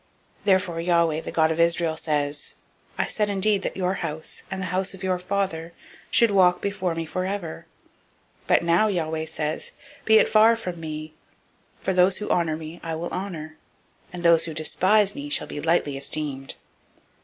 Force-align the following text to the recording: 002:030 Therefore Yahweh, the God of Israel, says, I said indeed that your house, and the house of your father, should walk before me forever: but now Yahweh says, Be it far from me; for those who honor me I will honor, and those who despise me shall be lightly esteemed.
002:030 0.39 0.45
Therefore 0.45 0.79
Yahweh, 0.81 1.21
the 1.21 1.31
God 1.31 1.51
of 1.51 1.59
Israel, 1.59 1.95
says, 1.95 2.55
I 2.97 3.05
said 3.05 3.29
indeed 3.29 3.61
that 3.61 3.77
your 3.77 3.93
house, 4.01 4.41
and 4.49 4.59
the 4.59 4.65
house 4.73 4.95
of 4.95 5.03
your 5.03 5.19
father, 5.19 5.73
should 6.09 6.31
walk 6.31 6.59
before 6.59 6.95
me 6.95 7.05
forever: 7.05 7.67
but 8.47 8.63
now 8.63 8.87
Yahweh 8.87 9.27
says, 9.27 9.73
Be 10.03 10.17
it 10.17 10.27
far 10.27 10.55
from 10.55 10.79
me; 10.79 11.13
for 11.81 11.93
those 11.93 12.17
who 12.17 12.27
honor 12.31 12.57
me 12.57 12.79
I 12.81 12.95
will 12.95 13.09
honor, 13.13 13.57
and 14.11 14.23
those 14.23 14.45
who 14.45 14.55
despise 14.55 15.13
me 15.13 15.29
shall 15.29 15.45
be 15.45 15.61
lightly 15.61 15.95
esteemed. 15.97 16.55